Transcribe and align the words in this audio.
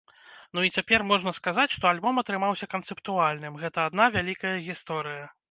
Ну, 0.57 0.61
і 0.67 0.69
цяпер 0.77 1.03
можна 1.11 1.33
сказаць, 1.39 1.65
што 1.75 1.89
альбом 1.91 2.21
атрымаўся 2.23 2.69
канцэптуальным, 2.73 3.61
гэта 3.67 3.87
адна 3.93 4.11
вялікая 4.19 4.57
гісторыя. 4.71 5.31